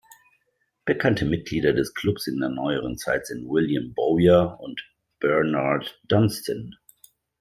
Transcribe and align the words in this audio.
Bekannte 0.83 1.25
Mitglieder 1.25 1.73
des 1.73 1.93
Clubs 1.93 2.25
in 2.25 2.39
der 2.39 2.49
neueren 2.49 2.97
Zeit 2.97 3.27
sind 3.27 3.47
William 3.47 3.93
Bowyer 3.93 4.59
und 4.59 4.81
Bernard 5.19 6.01
Dunstan. 6.07 6.71